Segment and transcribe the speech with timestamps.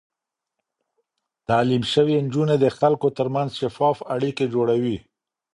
[1.49, 4.97] تعليم شوې نجونې د خلکو ترمنځ شفاف اړيکې جوړوي.